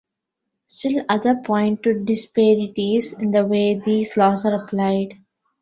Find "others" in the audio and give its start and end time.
1.09-1.35